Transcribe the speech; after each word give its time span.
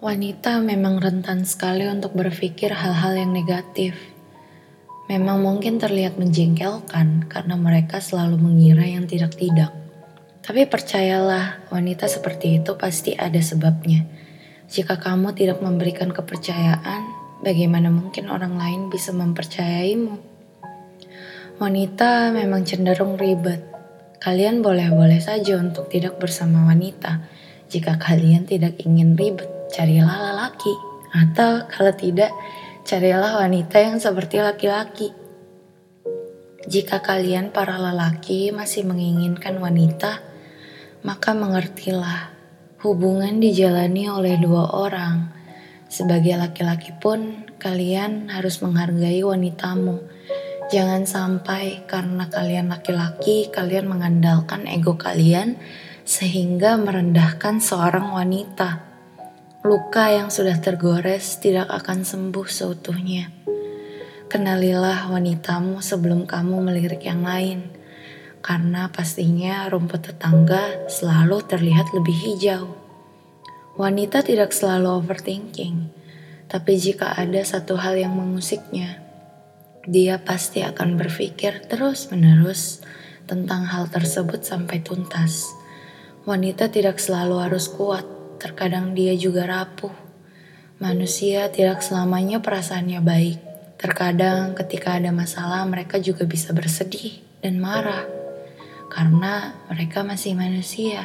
Wanita 0.00 0.64
memang 0.64 0.96
rentan 0.96 1.44
sekali 1.44 1.84
untuk 1.84 2.16
berpikir 2.16 2.72
hal-hal 2.72 3.20
yang 3.20 3.36
negatif. 3.36 3.92
Memang 5.12 5.44
mungkin 5.44 5.76
terlihat 5.76 6.16
menjengkelkan 6.16 7.28
karena 7.28 7.52
mereka 7.60 8.00
selalu 8.00 8.40
mengira 8.40 8.80
yang 8.80 9.04
tidak-tidak. 9.04 9.68
Tapi 10.40 10.64
percayalah, 10.64 11.68
wanita 11.68 12.08
seperti 12.08 12.64
itu 12.64 12.80
pasti 12.80 13.12
ada 13.12 13.36
sebabnya. 13.44 14.08
Jika 14.72 14.96
kamu 14.96 15.36
tidak 15.36 15.60
memberikan 15.60 16.16
kepercayaan, 16.16 17.04
bagaimana 17.44 17.92
mungkin 17.92 18.32
orang 18.32 18.56
lain 18.56 18.88
bisa 18.88 19.12
mempercayaimu? 19.12 20.16
Wanita 21.60 22.32
memang 22.32 22.64
cenderung 22.64 23.20
ribet. 23.20 23.68
Kalian 24.16 24.64
boleh-boleh 24.64 25.20
saja 25.20 25.60
untuk 25.60 25.92
tidak 25.92 26.16
bersama 26.16 26.72
wanita 26.72 27.20
jika 27.68 28.00
kalian 28.00 28.48
tidak 28.48 28.80
ingin 28.80 29.12
ribet 29.12 29.59
carilah 29.70 30.30
lelaki. 30.30 30.74
Atau 31.10 31.66
kalau 31.70 31.94
tidak, 31.94 32.30
carilah 32.86 33.42
wanita 33.42 33.82
yang 33.82 33.98
seperti 33.98 34.38
laki-laki. 34.38 35.10
Jika 36.70 37.02
kalian 37.02 37.50
para 37.50 37.80
lelaki 37.80 38.54
masih 38.54 38.86
menginginkan 38.86 39.58
wanita, 39.58 40.22
maka 41.02 41.32
mengertilah 41.32 42.30
hubungan 42.84 43.40
dijalani 43.40 44.06
oleh 44.06 44.36
dua 44.38 44.70
orang. 44.76 45.32
Sebagai 45.90 46.38
laki-laki 46.38 46.94
pun, 46.94 47.48
kalian 47.58 48.30
harus 48.30 48.62
menghargai 48.62 49.24
wanitamu. 49.26 49.98
Jangan 50.70 51.02
sampai 51.02 51.82
karena 51.90 52.30
kalian 52.30 52.70
laki-laki, 52.70 53.50
kalian 53.50 53.90
mengandalkan 53.90 54.70
ego 54.70 54.94
kalian 54.94 55.58
sehingga 56.06 56.78
merendahkan 56.78 57.58
seorang 57.58 58.14
wanita. 58.14 58.89
Luka 59.60 60.08
yang 60.08 60.32
sudah 60.32 60.56
tergores 60.56 61.36
tidak 61.36 61.68
akan 61.68 62.00
sembuh 62.00 62.48
seutuhnya. 62.48 63.28
Kenalilah 64.24 65.12
wanitamu 65.12 65.84
sebelum 65.84 66.24
kamu 66.24 66.64
melirik 66.64 67.04
yang 67.04 67.20
lain, 67.20 67.68
karena 68.40 68.88
pastinya 68.88 69.68
rumput 69.68 70.08
tetangga 70.08 70.88
selalu 70.88 71.44
terlihat 71.44 71.92
lebih 71.92 72.16
hijau. 72.16 72.72
Wanita 73.76 74.24
tidak 74.24 74.56
selalu 74.56 74.96
overthinking, 74.96 75.92
tapi 76.48 76.80
jika 76.80 77.12
ada 77.12 77.44
satu 77.44 77.76
hal 77.76 78.00
yang 78.00 78.16
mengusiknya, 78.16 78.96
dia 79.84 80.24
pasti 80.24 80.64
akan 80.64 80.96
berpikir 80.96 81.68
terus-menerus 81.68 82.80
tentang 83.28 83.68
hal 83.68 83.92
tersebut 83.92 84.40
sampai 84.40 84.80
tuntas. 84.80 85.52
Wanita 86.24 86.72
tidak 86.72 86.96
selalu 86.96 87.44
harus 87.44 87.68
kuat 87.68 88.19
terkadang 88.40 88.96
dia 88.96 89.12
juga 89.12 89.44
rapuh. 89.44 89.92
Manusia 90.80 91.52
tidak 91.52 91.84
selamanya 91.84 92.40
perasaannya 92.40 93.04
baik. 93.04 93.38
Terkadang 93.76 94.56
ketika 94.56 94.96
ada 94.96 95.12
masalah 95.12 95.60
mereka 95.68 96.00
juga 96.00 96.24
bisa 96.24 96.56
bersedih 96.56 97.20
dan 97.44 97.60
marah. 97.60 98.08
Karena 98.88 99.52
mereka 99.68 100.00
masih 100.00 100.32
manusia. 100.32 101.04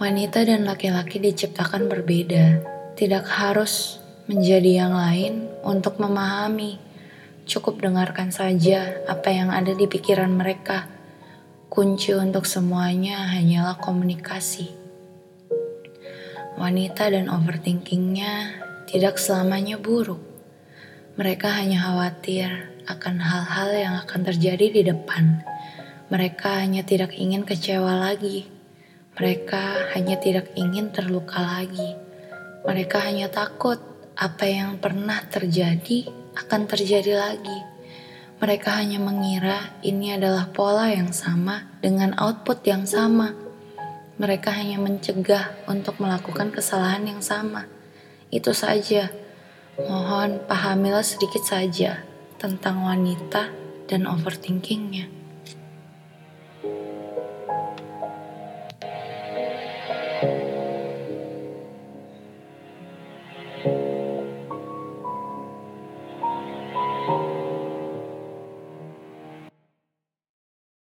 Wanita 0.00 0.48
dan 0.48 0.64
laki-laki 0.64 1.20
diciptakan 1.20 1.92
berbeda. 1.92 2.64
Tidak 2.96 3.24
harus 3.28 4.00
menjadi 4.32 4.88
yang 4.88 4.96
lain 4.96 5.44
untuk 5.60 6.00
memahami. 6.00 6.80
Cukup 7.44 7.84
dengarkan 7.84 8.32
saja 8.32 8.96
apa 9.04 9.28
yang 9.28 9.52
ada 9.52 9.76
di 9.76 9.84
pikiran 9.84 10.32
mereka. 10.32 10.88
Kunci 11.68 12.16
untuk 12.16 12.48
semuanya 12.48 13.28
hanyalah 13.36 13.76
komunikasi 13.76 14.79
wanita 16.60 17.08
dan 17.08 17.32
overthinkingnya 17.32 18.60
tidak 18.84 19.16
selamanya 19.16 19.80
buruk. 19.80 20.20
Mereka 21.16 21.48
hanya 21.48 21.88
khawatir 21.88 22.76
akan 22.84 23.16
hal-hal 23.16 23.70
yang 23.72 23.94
akan 24.04 24.20
terjadi 24.28 24.66
di 24.68 24.82
depan. 24.84 25.40
Mereka 26.12 26.60
hanya 26.60 26.84
tidak 26.84 27.16
ingin 27.16 27.48
kecewa 27.48 27.96
lagi. 27.96 28.44
Mereka 29.16 29.96
hanya 29.96 30.20
tidak 30.20 30.52
ingin 30.52 30.92
terluka 30.92 31.40
lagi. 31.40 31.96
Mereka 32.68 33.08
hanya 33.08 33.32
takut 33.32 33.80
apa 34.12 34.44
yang 34.44 34.76
pernah 34.76 35.24
terjadi 35.32 36.12
akan 36.36 36.68
terjadi 36.68 37.16
lagi. 37.16 37.58
Mereka 38.36 38.68
hanya 38.84 39.00
mengira 39.00 39.80
ini 39.80 40.12
adalah 40.12 40.52
pola 40.52 40.92
yang 40.92 41.08
sama 41.08 41.72
dengan 41.80 42.12
output 42.20 42.60
yang 42.68 42.84
sama 42.84 43.49
mereka 44.20 44.52
hanya 44.52 44.76
mencegah 44.76 45.56
untuk 45.64 45.96
melakukan 45.96 46.52
kesalahan 46.52 47.08
yang 47.08 47.24
sama. 47.24 47.64
Itu 48.28 48.52
saja. 48.52 49.08
Mohon 49.80 50.44
pahamilah 50.44 51.00
sedikit 51.00 51.40
saja 51.40 52.04
tentang 52.36 52.84
wanita 52.84 53.48
dan 53.88 54.04
overthinkingnya. 54.04 55.19